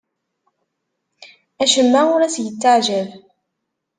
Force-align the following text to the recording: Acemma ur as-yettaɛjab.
Acemma 1.63 2.01
ur 2.13 2.21
as-yettaɛjab. 2.21 3.09